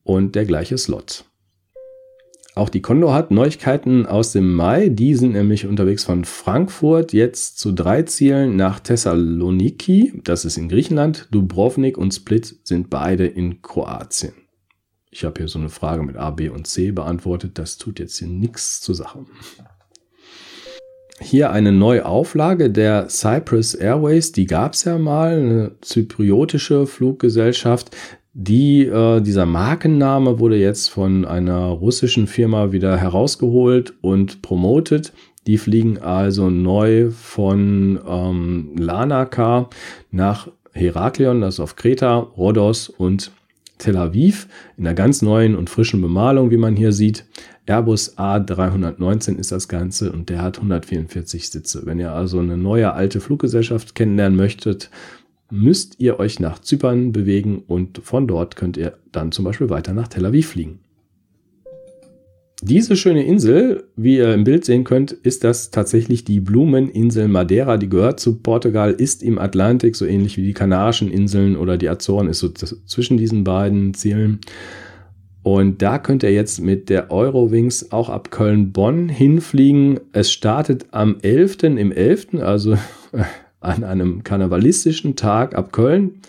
und 0.04 0.36
der 0.36 0.46
gleiche 0.46 0.78
Slot. 0.78 1.27
Auch 2.58 2.70
die 2.70 2.82
Condor 2.82 3.14
hat 3.14 3.30
Neuigkeiten 3.30 4.08
aus 4.08 4.32
dem 4.32 4.56
Mai. 4.56 4.90
Die 4.90 5.14
sind 5.14 5.34
nämlich 5.34 5.68
unterwegs 5.68 6.04
von 6.04 6.26
Frankfurt 6.26 7.14
jetzt 7.14 7.60
zu 7.60 7.72
drei 7.72 8.02
Zielen 8.02 8.56
nach 8.56 8.80
Thessaloniki. 8.80 10.20
Das 10.24 10.44
ist 10.44 10.58
in 10.58 10.68
Griechenland. 10.68 11.28
Dubrovnik 11.30 12.00
und 12.00 12.16
Split 12.16 12.56
sind 12.64 12.90
beide 12.90 13.28
in 13.28 13.62
Kroatien. 13.62 14.34
Ich 15.12 15.24
habe 15.24 15.40
hier 15.40 15.48
so 15.48 15.60
eine 15.60 15.70
Frage 15.70 16.02
mit 16.02 16.18
A, 16.18 16.32
B 16.32 16.50
und 16.50 16.66
C 16.66 16.90
beantwortet. 16.90 17.60
Das 17.60 17.78
tut 17.78 18.00
jetzt 18.00 18.18
hier 18.18 18.28
nichts 18.28 18.82
zur 18.82 18.96
Sache. 18.96 19.26
hier 21.22 21.52
eine 21.52 21.72
Neuauflage 21.72 22.72
der 22.72 23.08
Cyprus 23.08 23.76
Airways, 23.76 24.32
die 24.32 24.48
gab 24.48 24.74
es 24.74 24.84
ja 24.84 24.98
mal, 24.98 25.38
eine 25.38 25.76
zypriotische 25.82 26.88
Fluggesellschaft. 26.88 27.96
Die, 28.40 28.86
äh, 28.86 29.20
dieser 29.20 29.48
Markenname 29.48 30.38
wurde 30.38 30.58
jetzt 30.58 30.90
von 30.90 31.26
einer 31.26 31.66
russischen 31.70 32.28
Firma 32.28 32.72
wieder 32.72 32.96
herausgeholt 32.96 33.96
und 34.02 34.44
promotet. 34.44 35.12
Die 35.48 35.58
fliegen 35.58 35.98
also 35.98 36.52
neu 36.52 37.10
von 37.10 38.00
ähm, 38.08 38.76
Lanaka 38.78 39.72
nach 40.12 40.50
Heraklion, 40.72 41.42
das 41.42 41.56
ist 41.56 41.60
auf 41.62 41.76
Kreta, 41.78 42.16
Rhodos 42.16 42.90
und 42.90 43.32
Tel 43.80 43.98
Aviv 43.98 44.48
in 44.78 44.86
einer 44.86 44.94
ganz 44.94 45.24
neuen 45.24 45.56
und 45.56 45.72
frischen 45.72 46.00
Bemalung, 46.04 46.52
wie 46.52 46.58
man 46.58 46.76
hier 46.76 46.92
sieht. 46.92 47.26
Airbus 47.66 48.20
A319 48.20 49.38
ist 49.38 49.52
das 49.52 49.68
Ganze 49.68 50.12
und 50.12 50.30
der 50.30 50.44
hat 50.44 50.58
144 50.58 51.50
Sitze. 51.50 51.82
Wenn 51.86 52.00
ihr 52.00 52.12
also 52.12 52.38
eine 52.38 52.56
neue 52.56 52.94
alte 52.94 53.20
Fluggesellschaft 53.20 53.96
kennenlernen 53.96 54.38
möchtet, 54.38 54.92
müsst 55.50 56.00
ihr 56.00 56.20
euch 56.20 56.40
nach 56.40 56.60
Zypern 56.60 57.12
bewegen 57.12 57.64
und 57.68 58.00
von 58.04 58.28
dort 58.28 58.56
könnt 58.56 58.78
ihr 58.78 58.98
dann 59.12 59.32
zum 59.32 59.46
Beispiel 59.46 59.70
weiter 59.70 59.94
nach 59.94 60.08
Tel 60.08 60.26
Aviv 60.26 60.50
fliegen. 60.50 60.80
Diese 62.64 62.96
schöne 62.96 63.24
Insel, 63.24 63.84
wie 63.96 64.18
ihr 64.18 64.34
im 64.34 64.44
Bild 64.44 64.66
sehen 64.66 64.84
könnt, 64.84 65.12
ist 65.12 65.44
das 65.44 65.70
tatsächlich 65.70 66.24
die 66.24 66.40
Blumeninsel 66.40 67.28
Madeira. 67.28 67.78
Die 67.78 67.88
gehört 67.88 68.20
zu 68.20 68.40
Portugal, 68.40 68.94
ist 68.94 69.22
im 69.22 69.38
Atlantik, 69.38 69.96
so 69.96 70.06
ähnlich 70.06 70.38
wie 70.38 70.44
die 70.44 70.54
Kanarischen 70.54 71.12
Inseln 71.12 71.56
oder 71.56 71.78
die 71.78 71.88
Azoren, 71.88 72.28
ist 72.28 72.40
so 72.40 72.50
zwischen 72.50 73.18
diesen 73.18 73.44
beiden 73.44 73.94
Zielen. 73.94 74.40
Und 75.44 75.84
da 75.84 76.00
könnt 76.00 76.24
ihr 76.24 76.34
jetzt 76.34 76.60
mit 76.60 76.90
der 76.90 77.12
Eurowings 77.12 77.92
auch 77.92 78.10
ab 78.10 78.32
Köln-Bonn 78.32 79.08
hinfliegen. 79.08 80.00
Es 80.12 80.32
startet 80.32 80.88
am 80.92 81.18
11. 81.22 81.64
im 81.64 81.92
11., 81.92 82.42
also 82.42 82.76
an 83.68 83.84
einem 83.84 84.24
karnevalistischen 84.24 85.16
Tag 85.16 85.56
ab 85.56 85.72
Köln. 85.72 86.22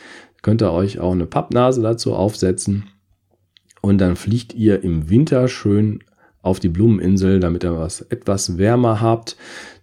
Könnt 0.42 0.62
ihr 0.62 0.73
euch 0.73 1.00
auch 1.00 1.12
eine 1.12 1.26
Pappnase 1.26 1.83
dazu 1.83 2.14
aufsetzen. 2.14 2.85
Und 3.80 3.99
dann 3.99 4.16
fliegt 4.16 4.54
ihr 4.54 4.83
im 4.83 5.09
Winter 5.09 5.49
schön 5.49 6.00
auf 6.42 6.61
die 6.61 6.68
Blumeninsel, 6.68 7.40
damit 7.40 7.64
ihr 7.64 7.76
was 7.76 8.00
etwas 8.00 8.59
wärmer 8.59 9.00
habt. 9.00 9.37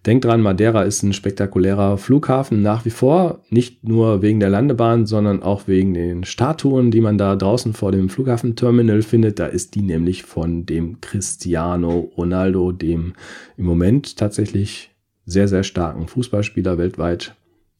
Denkt 0.06 0.26
dran, 0.26 0.42
Madeira 0.42 0.84
ist 0.84 1.02
ein 1.04 1.14
spektakulärer 1.14 1.98
Flughafen 1.98 2.62
nach 2.62 2.86
wie 2.86 2.92
vor, 2.92 3.42
nicht 3.50 3.84
nur 3.84 4.22
wegen 4.22 4.40
der 4.40 4.50
Landebahn, 4.50 5.06
sondern 5.06 5.42
auch 5.42 5.68
wegen 5.68 5.94
den 5.94 6.24
Statuen, 6.24 6.92
die 6.92 7.02
man 7.02 7.18
da 7.18 7.36
draußen 7.36 7.74
vor 7.74 7.92
dem 7.92 8.10
Flughafenterminal 8.10 9.02
findet. 9.02 9.40
Da 9.40 9.48
ist 9.48 9.76
die 9.76 9.82
nämlich 9.82 10.24
von 10.24 10.66
dem 10.66 11.02
Cristiano 11.02 12.12
Ronaldo, 12.16 12.72
dem 12.72 13.14
im 13.58 13.66
Moment 13.66 14.18
tatsächlich 14.18 14.92
sehr, 15.26 15.48
sehr 15.48 15.64
starken 15.64 16.08
Fußballspieler 16.08 16.78
weltweit, 16.78 17.36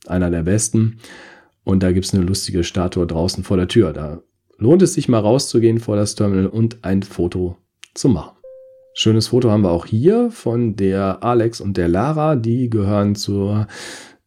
einer 0.10 0.30
der 0.30 0.44
besten. 0.44 0.98
Und 1.64 1.84
da 1.84 1.92
gibt 1.92 2.06
es 2.06 2.14
eine 2.14 2.24
lustige 2.24 2.64
Statue 2.64 3.08
draußen 3.08 3.44
vor 3.44 3.58
der 3.58 3.68
Tür. 3.68 3.94
Da 3.94 4.22
lohnt 4.58 4.82
es 4.82 4.94
sich 4.94 5.10
mal 5.10 5.20
rauszugehen 5.20 5.80
vor 5.80 5.96
das 5.96 6.16
Terminal 6.16 6.48
und 6.48 6.84
ein 6.84 7.04
Foto 7.04 7.58
zu 7.94 8.10
machen. 8.10 8.36
Schönes 8.94 9.28
Foto 9.28 9.52
haben 9.52 9.64
wir 9.64 9.72
auch 9.72 9.86
hier 9.86 10.32
von 10.32 10.78
der 10.78 11.24
Alex 11.24 11.60
und 11.60 11.76
der 11.76 11.90
Lara. 11.90 12.36
Die 12.36 12.70
gehören 12.70 13.16
zur 13.16 13.68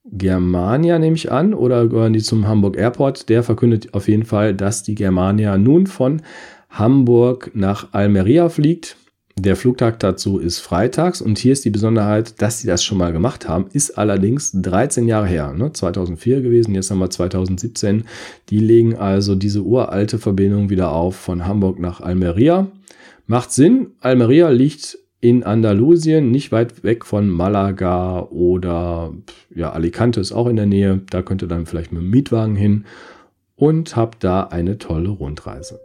Germania, 0.05 0.99
nehme 0.99 1.17
ich 1.17 1.33
an, 1.33 1.55
oder 1.55 1.87
gehören 1.87 2.13
die 2.13 2.23
zum 2.23 2.47
Hamburg 2.47 2.77
Airport? 2.77 3.29
Der 3.29 3.43
verkündet 3.43 3.95
auf 3.95 4.09
jeden 4.09 4.25
Fall, 4.25 4.55
dass 4.55 4.83
die 4.83 4.95
Germania 4.95 5.57
nun 5.57 5.87
von 5.87 6.23
Hamburg 6.69 7.51
nach 7.55 7.93
Almeria 7.93 8.49
fliegt. 8.49 8.97
Der 9.41 9.55
Flugtag 9.55 10.01
dazu 10.01 10.39
ist 10.39 10.59
freitags 10.59 11.21
und 11.21 11.39
hier 11.39 11.53
ist 11.53 11.65
die 11.65 11.71
Besonderheit, 11.71 12.43
dass 12.43 12.59
sie 12.59 12.67
das 12.67 12.83
schon 12.83 12.99
mal 12.99 13.13
gemacht 13.13 13.49
haben, 13.49 13.67
ist 13.73 13.97
allerdings 13.97 14.51
13 14.53 15.07
Jahre 15.07 15.29
her, 15.29 15.55
ne? 15.55 15.73
2004 15.73 16.41
gewesen, 16.41 16.75
jetzt 16.75 16.91
haben 16.91 16.99
wir 16.99 17.09
2017. 17.09 18.03
Die 18.49 18.59
legen 18.59 18.97
also 18.97 19.37
diese 19.37 19.63
uralte 19.63 20.19
Verbindung 20.19 20.71
wieder 20.71 20.91
auf 20.91 21.15
von 21.15 21.47
Hamburg 21.47 21.79
nach 21.79 22.01
Almeria. 22.01 22.67
Macht 23.29 23.53
Sinn, 23.53 23.93
Almeria 24.01 24.49
liegt 24.49 24.99
in 25.21 25.45
Andalusien, 25.45 26.33
nicht 26.33 26.51
weit 26.51 26.83
weg 26.83 27.05
von 27.05 27.31
Malaga 27.31 28.23
oder 28.23 29.13
ja, 29.55 29.71
Alicante 29.71 30.19
ist 30.19 30.33
auch 30.33 30.49
in 30.49 30.57
der 30.57 30.67
Nähe. 30.67 31.03
Da 31.11 31.23
könnt 31.23 31.43
ihr 31.43 31.49
dann 31.49 31.67
vielleicht 31.67 31.93
mit 31.93 32.03
dem 32.03 32.11
Mietwagen 32.11 32.57
hin 32.57 32.87
und 33.55 33.95
habt 33.95 34.25
da 34.25 34.43
eine 34.43 34.79
tolle 34.79 35.11
Rundreise. 35.11 35.79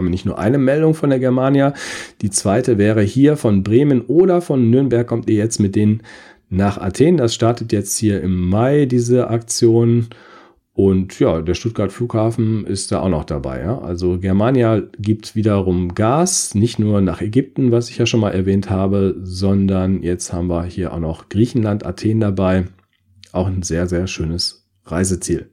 Aber 0.00 0.08
nicht 0.08 0.24
nur 0.24 0.38
eine 0.38 0.56
Meldung 0.56 0.94
von 0.94 1.10
der 1.10 1.18
Germania. 1.18 1.74
Die 2.22 2.30
zweite 2.30 2.78
wäre 2.78 3.02
hier 3.02 3.36
von 3.36 3.62
Bremen 3.62 4.00
oder 4.00 4.40
von 4.40 4.70
Nürnberg 4.70 5.06
kommt 5.06 5.28
ihr 5.28 5.36
jetzt 5.36 5.60
mit 5.60 5.76
denen 5.76 6.02
nach 6.48 6.78
Athen. 6.78 7.18
Das 7.18 7.34
startet 7.34 7.70
jetzt 7.70 7.98
hier 7.98 8.22
im 8.22 8.48
Mai, 8.48 8.86
diese 8.86 9.28
Aktion. 9.28 10.08
Und 10.72 11.20
ja, 11.20 11.42
der 11.42 11.52
Stuttgart 11.52 11.92
Flughafen 11.92 12.64
ist 12.64 12.92
da 12.92 13.00
auch 13.00 13.10
noch 13.10 13.24
dabei. 13.24 13.60
Ja? 13.60 13.78
Also 13.78 14.18
Germania 14.18 14.82
gibt 14.98 15.36
wiederum 15.36 15.94
Gas, 15.94 16.54
nicht 16.54 16.78
nur 16.78 17.02
nach 17.02 17.20
Ägypten, 17.20 17.70
was 17.70 17.90
ich 17.90 17.98
ja 17.98 18.06
schon 18.06 18.20
mal 18.20 18.30
erwähnt 18.30 18.70
habe, 18.70 19.16
sondern 19.22 20.02
jetzt 20.02 20.32
haben 20.32 20.46
wir 20.46 20.64
hier 20.64 20.94
auch 20.94 21.00
noch 21.00 21.28
Griechenland, 21.28 21.84
Athen 21.84 22.20
dabei. 22.20 22.68
Auch 23.32 23.48
ein 23.48 23.62
sehr, 23.62 23.86
sehr 23.86 24.06
schönes 24.06 24.66
Reiseziel. 24.86 25.50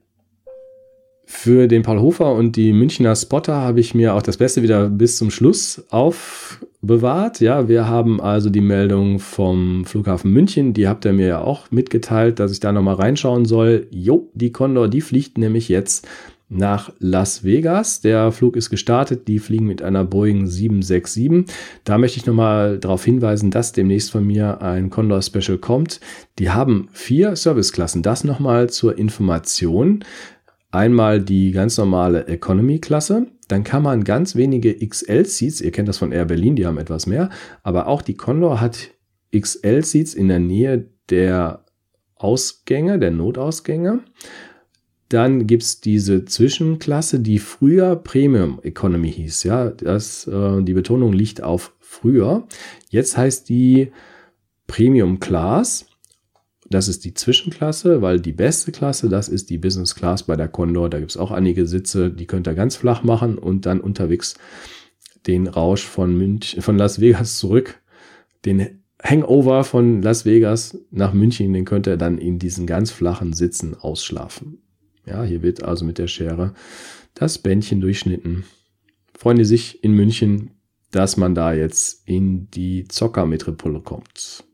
Für 1.30 1.68
den 1.68 1.82
Paul 1.82 2.00
Hofer 2.00 2.32
und 2.32 2.56
die 2.56 2.72
Münchner 2.72 3.14
Spotter 3.14 3.56
habe 3.56 3.80
ich 3.80 3.94
mir 3.94 4.14
auch 4.14 4.22
das 4.22 4.38
Beste 4.38 4.62
wieder 4.62 4.88
bis 4.88 5.18
zum 5.18 5.30
Schluss 5.30 5.84
aufbewahrt. 5.90 7.40
Ja, 7.40 7.68
wir 7.68 7.86
haben 7.86 8.18
also 8.18 8.48
die 8.48 8.62
Meldung 8.62 9.18
vom 9.18 9.84
Flughafen 9.84 10.32
München, 10.32 10.72
die 10.72 10.88
habt 10.88 11.04
ihr 11.04 11.12
mir 11.12 11.26
ja 11.26 11.40
auch 11.42 11.70
mitgeteilt, 11.70 12.38
dass 12.38 12.50
ich 12.50 12.60
da 12.60 12.72
nochmal 12.72 12.94
reinschauen 12.94 13.44
soll. 13.44 13.88
Jo, 13.90 14.30
die 14.32 14.52
Condor, 14.52 14.88
die 14.88 15.02
fliegt 15.02 15.36
nämlich 15.36 15.68
jetzt 15.68 16.08
nach 16.48 16.90
Las 16.98 17.44
Vegas. 17.44 18.00
Der 18.00 18.32
Flug 18.32 18.56
ist 18.56 18.70
gestartet. 18.70 19.28
Die 19.28 19.38
fliegen 19.38 19.66
mit 19.66 19.82
einer 19.82 20.04
Boeing 20.04 20.46
767. 20.46 21.44
Da 21.84 21.98
möchte 21.98 22.18
ich 22.18 22.24
nochmal 22.24 22.78
darauf 22.78 23.04
hinweisen, 23.04 23.50
dass 23.50 23.72
demnächst 23.72 24.10
von 24.10 24.26
mir 24.26 24.62
ein 24.62 24.88
Condor 24.88 25.20
Special 25.20 25.58
kommt. 25.58 26.00
Die 26.38 26.48
haben 26.48 26.88
vier 26.92 27.36
Serviceklassen. 27.36 28.02
Das 28.02 28.24
nochmal 28.24 28.70
zur 28.70 28.96
Information. 28.96 30.04
Einmal 30.70 31.22
die 31.22 31.52
ganz 31.52 31.78
normale 31.78 32.26
Economy-Klasse, 32.26 33.26
dann 33.48 33.64
kann 33.64 33.82
man 33.82 34.04
ganz 34.04 34.36
wenige 34.36 34.74
XL-Seats, 34.86 35.62
ihr 35.62 35.70
kennt 35.70 35.88
das 35.88 35.98
von 35.98 36.12
Air 36.12 36.26
Berlin, 36.26 36.56
die 36.56 36.66
haben 36.66 36.78
etwas 36.78 37.06
mehr, 37.06 37.30
aber 37.62 37.86
auch 37.86 38.02
die 38.02 38.14
Condor 38.14 38.60
hat 38.60 38.90
XL-Seats 39.34 40.12
in 40.14 40.28
der 40.28 40.40
Nähe 40.40 40.90
der 41.08 41.64
Ausgänge, 42.16 42.98
der 42.98 43.10
Notausgänge. 43.10 44.00
Dann 45.08 45.46
gibt 45.46 45.62
es 45.62 45.80
diese 45.80 46.26
Zwischenklasse, 46.26 47.20
die 47.20 47.38
früher 47.38 47.96
Premium 47.96 48.60
Economy 48.62 49.10
hieß. 49.10 49.44
Ja, 49.44 49.70
das, 49.70 50.26
äh, 50.26 50.62
die 50.62 50.74
Betonung 50.74 51.14
liegt 51.14 51.42
auf 51.42 51.74
früher. 51.80 52.46
Jetzt 52.90 53.16
heißt 53.16 53.48
die 53.48 53.90
Premium 54.66 55.18
Class. 55.18 55.86
Das 56.70 56.88
ist 56.88 57.04
die 57.04 57.14
Zwischenklasse, 57.14 58.02
weil 58.02 58.20
die 58.20 58.32
beste 58.32 58.72
Klasse, 58.72 59.08
das 59.08 59.28
ist 59.28 59.48
die 59.48 59.58
Business 59.58 59.94
Class 59.94 60.24
bei 60.24 60.36
der 60.36 60.48
Condor. 60.48 60.90
Da 60.90 60.98
gibt 60.98 61.10
es 61.10 61.16
auch 61.16 61.30
einige 61.30 61.66
Sitze, 61.66 62.10
die 62.10 62.26
könnt 62.26 62.46
ihr 62.46 62.54
ganz 62.54 62.76
flach 62.76 63.02
machen 63.02 63.38
und 63.38 63.64
dann 63.64 63.80
unterwegs 63.80 64.34
den 65.26 65.46
Rausch 65.46 65.84
von, 65.84 66.16
Münch, 66.16 66.56
von 66.60 66.76
Las 66.76 67.00
Vegas 67.00 67.38
zurück, 67.38 67.80
den 68.44 68.82
Hangover 69.02 69.64
von 69.64 70.02
Las 70.02 70.24
Vegas 70.24 70.78
nach 70.90 71.12
München, 71.12 71.52
den 71.52 71.64
könnt 71.64 71.86
ihr 71.86 71.96
dann 71.96 72.18
in 72.18 72.38
diesen 72.38 72.66
ganz 72.66 72.90
flachen 72.90 73.32
Sitzen 73.32 73.74
ausschlafen. 73.74 74.58
Ja, 75.06 75.22
hier 75.22 75.42
wird 75.42 75.62
also 75.62 75.84
mit 75.84 75.98
der 75.98 76.08
Schere 76.08 76.54
das 77.14 77.38
Bändchen 77.38 77.80
durchschnitten. 77.80 78.44
Freuen 79.14 79.38
die 79.38 79.44
sich 79.44 79.82
in 79.82 79.92
München, 79.92 80.50
dass 80.90 81.16
man 81.16 81.34
da 81.34 81.52
jetzt 81.52 82.02
in 82.06 82.50
die 82.50 82.86
Zockermetropole 82.88 83.80
kommt. 83.80 84.44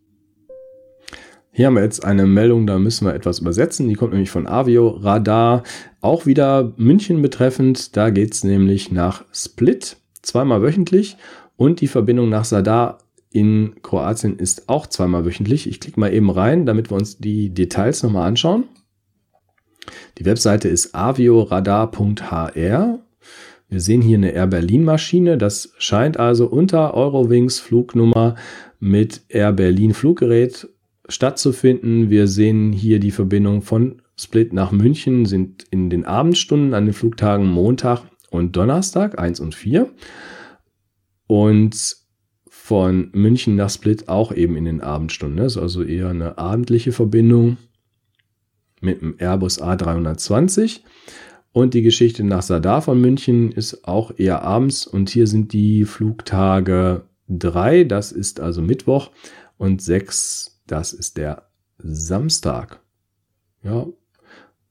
Hier 1.56 1.68
haben 1.68 1.76
wir 1.76 1.84
jetzt 1.84 2.04
eine 2.04 2.26
Meldung, 2.26 2.66
da 2.66 2.80
müssen 2.80 3.06
wir 3.06 3.14
etwas 3.14 3.38
übersetzen. 3.38 3.88
Die 3.88 3.94
kommt 3.94 4.11
nämlich 4.11 4.32
von 4.32 4.49
Avio 4.49 4.88
Radar, 4.88 5.62
auch 6.00 6.26
wieder 6.26 6.73
München 6.76 7.23
betreffend. 7.23 7.96
Da 7.96 8.11
geht 8.11 8.34
es 8.34 8.42
nämlich 8.42 8.90
nach 8.90 9.25
Split, 9.32 9.99
zweimal 10.20 10.62
wöchentlich. 10.62 11.16
Und 11.54 11.80
die 11.80 11.87
Verbindung 11.87 12.28
nach 12.28 12.44
Sadar 12.44 12.99
in 13.30 13.76
Kroatien 13.82 14.37
ist 14.37 14.68
auch 14.68 14.88
zweimal 14.88 15.25
wöchentlich. 15.25 15.68
Ich 15.68 15.78
klicke 15.78 16.00
mal 16.00 16.12
eben 16.12 16.28
rein, 16.28 16.66
damit 16.66 16.90
wir 16.90 16.96
uns 16.96 17.18
die 17.18 17.54
Details 17.54 18.02
nochmal 18.02 18.26
anschauen. 18.26 18.64
Die 20.18 20.25
Webseite 20.25 20.66
ist 20.66 20.92
avioradar.hr. 20.92 22.99
Wir 23.68 23.80
sehen 23.80 24.02
hier 24.02 24.18
eine 24.18 24.32
Air 24.32 24.49
Berlin 24.49 24.82
Maschine. 24.82 25.38
Das 25.38 25.73
scheint 25.78 26.16
also 26.16 26.46
unter 26.46 26.94
Eurowings 26.94 27.61
Flugnummer 27.61 28.34
mit 28.80 29.23
Air 29.28 29.52
Berlin 29.52 29.94
Fluggerät 29.94 30.68
stattzufinden. 31.08 32.11
Wir 32.11 32.26
sehen 32.26 32.73
hier 32.73 33.00
die 33.00 33.11
Verbindung 33.11 33.62
von 33.62 34.02
Split 34.18 34.52
nach 34.52 34.73
München, 34.73 35.26
sind 35.26 35.64
in 35.70 35.90
den 35.90 36.04
Abendstunden 36.04 36.75
an 36.75 36.87
den 36.87 36.94
Flugtagen 36.94 37.46
Montag 37.46 38.02
und 38.30 38.56
Donnerstag 38.56 39.18
1 39.18 39.40
und 39.40 39.54
4. 39.54 39.90
Und 41.26 41.96
von 42.49 43.11
München 43.12 43.56
nach 43.56 43.70
Split 43.70 44.08
auch 44.08 44.32
eben 44.32 44.56
in 44.56 44.64
den 44.64 44.80
Abendstunden. 44.80 45.37
Das 45.37 45.56
ist 45.56 45.62
also 45.62 45.82
eher 45.82 46.08
eine 46.08 46.38
abendliche 46.38 46.92
Verbindung 46.92 47.58
mit 48.80 49.02
dem 49.02 49.16
Airbus 49.18 49.61
A320. 49.61 50.80
Und 51.52 51.75
die 51.75 51.82
Geschichte 51.82 52.25
nach 52.25 52.42
Sadar 52.42 52.82
von 52.82 53.00
München 53.00 53.52
ist 53.52 53.87
auch 53.87 54.12
eher 54.16 54.42
abends. 54.42 54.87
Und 54.87 55.11
hier 55.11 55.26
sind 55.26 55.52
die 55.52 55.84
Flugtage 55.84 57.02
3, 57.28 57.84
das 57.84 58.12
ist 58.12 58.40
also 58.40 58.62
Mittwoch, 58.62 59.11
und 59.56 59.82
6, 59.82 60.53
das 60.66 60.92
ist 60.92 61.16
der 61.16 61.49
Samstag. 61.78 62.80
Ja, 63.62 63.87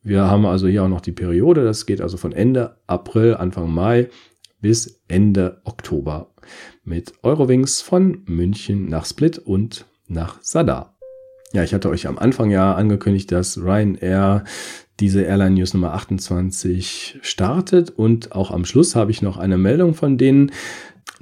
wir 0.01 0.23
haben 0.29 0.45
also 0.45 0.67
hier 0.67 0.83
auch 0.83 0.89
noch 0.89 1.01
die 1.01 1.12
Periode, 1.12 1.63
das 1.63 1.85
geht 1.85 2.01
also 2.01 2.17
von 2.17 2.33
Ende 2.33 2.77
April, 2.88 3.35
Anfang 3.35 3.73
Mai 3.73 4.09
bis 4.59 5.01
Ende 5.07 5.62
Oktober 5.63 6.33
mit 6.83 7.13
Eurowings 7.23 7.81
von 7.81 8.23
München 8.25 8.88
nach 8.88 9.05
Split 9.05 9.38
und 9.38 9.85
nach 10.07 10.41
Sadar. 10.41 10.97
Ja, 11.53 11.63
ich 11.63 11.73
hatte 11.73 11.89
euch 11.89 12.07
am 12.07 12.17
Anfang 12.17 12.50
ja 12.50 12.73
angekündigt, 12.73 13.31
dass 13.31 13.57
Ryanair 13.57 14.43
diese 15.00 15.21
Airline 15.21 15.55
News 15.55 15.73
Nummer 15.73 15.93
28 15.93 17.19
startet 17.21 17.89
und 17.91 18.31
auch 18.31 18.51
am 18.51 18.65
Schluss 18.65 18.95
habe 18.95 19.12
ich 19.12 19.21
noch 19.21 19.38
eine 19.38 19.57
Meldung 19.57 19.93
von 19.93 20.17
denen. 20.17 20.51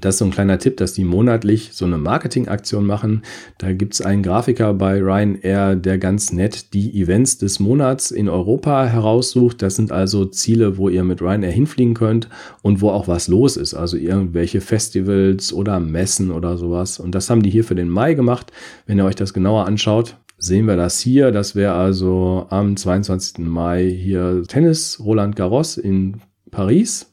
Das 0.01 0.15
ist 0.15 0.19
so 0.19 0.25
ein 0.25 0.31
kleiner 0.31 0.57
Tipp, 0.57 0.77
dass 0.77 0.93
die 0.93 1.03
monatlich 1.03 1.69
so 1.73 1.85
eine 1.85 1.99
Marketingaktion 1.99 2.85
machen. 2.85 3.21
Da 3.59 3.71
gibt 3.71 3.93
es 3.93 4.01
einen 4.01 4.23
Grafiker 4.23 4.73
bei 4.73 4.99
Ryanair, 4.99 5.75
der 5.75 5.99
ganz 5.99 6.33
nett 6.33 6.73
die 6.73 6.99
Events 6.99 7.37
des 7.37 7.59
Monats 7.59 8.09
in 8.09 8.27
Europa 8.27 8.85
heraussucht. 8.87 9.61
Das 9.61 9.75
sind 9.75 9.91
also 9.91 10.25
Ziele, 10.25 10.77
wo 10.77 10.89
ihr 10.89 11.03
mit 11.03 11.21
Ryanair 11.21 11.51
hinfliegen 11.51 11.93
könnt 11.93 12.29
und 12.63 12.81
wo 12.81 12.89
auch 12.89 13.07
was 13.07 13.27
los 13.27 13.57
ist. 13.57 13.75
Also 13.75 13.95
irgendwelche 13.95 14.59
Festivals 14.59 15.53
oder 15.53 15.79
Messen 15.79 16.31
oder 16.31 16.57
sowas. 16.57 16.99
Und 16.99 17.13
das 17.13 17.29
haben 17.29 17.43
die 17.43 17.51
hier 17.51 17.63
für 17.63 17.75
den 17.75 17.89
Mai 17.89 18.15
gemacht. 18.15 18.51
Wenn 18.87 18.97
ihr 18.97 19.05
euch 19.05 19.15
das 19.15 19.33
genauer 19.33 19.67
anschaut, 19.67 20.17
sehen 20.39 20.65
wir 20.65 20.77
das 20.77 20.99
hier. 20.99 21.31
Das 21.31 21.55
wäre 21.55 21.73
also 21.73 22.47
am 22.49 22.75
22. 22.75 23.45
Mai 23.45 23.87
hier 23.87 24.43
Tennis 24.47 24.99
Roland 24.99 25.35
Garros 25.35 25.77
in 25.77 26.21
Paris. 26.49 27.10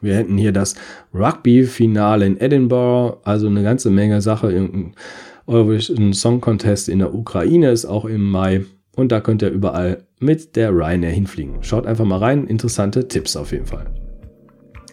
Wir 0.00 0.16
hätten 0.16 0.36
hier 0.36 0.52
das 0.52 0.74
Rugby-Finale 1.14 2.26
in 2.26 2.40
Edinburgh, 2.40 3.18
also 3.24 3.46
eine 3.46 3.62
ganze 3.62 3.90
Menge 3.90 4.20
Sache. 4.20 4.52
Irgendein 4.52 6.12
Song 6.12 6.40
Contest 6.40 6.88
in 6.88 6.98
der 6.98 7.14
Ukraine 7.14 7.70
ist 7.70 7.86
auch 7.86 8.04
im 8.04 8.30
Mai. 8.30 8.64
Und 8.94 9.12
da 9.12 9.20
könnt 9.20 9.42
ihr 9.42 9.50
überall 9.50 10.04
mit 10.20 10.56
der 10.56 10.70
Ryanair 10.70 11.10
hinfliegen. 11.10 11.56
Schaut 11.60 11.86
einfach 11.86 12.04
mal 12.04 12.18
rein, 12.18 12.46
interessante 12.46 13.08
Tipps 13.08 13.36
auf 13.36 13.52
jeden 13.52 13.66
Fall. 13.66 13.86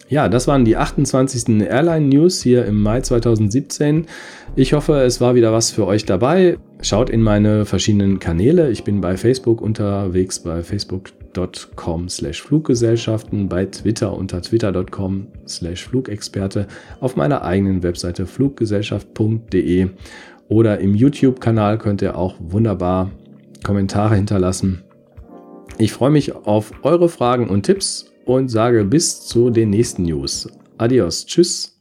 Ja, 0.08 0.28
das 0.28 0.46
waren 0.46 0.66
die 0.66 0.76
28. 0.76 1.62
Airline 1.62 2.06
News 2.06 2.42
hier 2.42 2.66
im 2.66 2.82
Mai 2.82 3.00
2017. 3.00 4.06
Ich 4.54 4.74
hoffe, 4.74 5.00
es 5.00 5.22
war 5.22 5.34
wieder 5.34 5.52
was 5.52 5.70
für 5.70 5.86
euch 5.86 6.04
dabei. 6.04 6.58
Schaut 6.82 7.08
in 7.08 7.22
meine 7.22 7.64
verschiedenen 7.64 8.18
Kanäle. 8.18 8.70
Ich 8.70 8.84
bin 8.84 9.00
bei 9.00 9.16
Facebook 9.16 9.62
unterwegs 9.62 10.40
bei 10.40 10.62
facebook.com 11.34 12.08
slash 12.08 12.42
Fluggesellschaften, 12.42 13.48
bei 13.48 13.66
Twitter 13.66 14.12
unter 14.12 14.40
twitter.com 14.40 15.28
slash 15.46 15.84
Flugexperte, 15.84 16.66
auf 17.00 17.16
meiner 17.16 17.42
eigenen 17.42 17.82
Webseite 17.82 18.26
fluggesellschaft.de 18.26 19.88
oder 20.48 20.78
im 20.78 20.94
YouTube-Kanal 20.94 21.78
könnt 21.78 22.02
ihr 22.02 22.16
auch 22.16 22.36
wunderbar 22.38 23.10
Kommentare 23.62 24.16
hinterlassen. 24.16 24.82
Ich 25.78 25.92
freue 25.92 26.10
mich 26.10 26.34
auf 26.34 26.72
eure 26.82 27.08
Fragen 27.08 27.48
und 27.48 27.64
Tipps 27.64 28.12
und 28.24 28.48
sage 28.48 28.84
bis 28.84 29.26
zu 29.26 29.50
den 29.50 29.70
nächsten 29.70 30.04
News. 30.04 30.48
Adios, 30.78 31.26
tschüss. 31.26 31.73